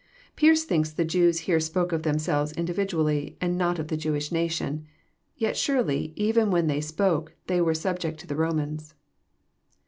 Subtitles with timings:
[0.35, 4.87] Pearce thinks the Jews here spoke of themselves individually, and not of the Jewish nation.
[5.37, 8.95] Yet surely, even when they spoke, they were subject to the Romans.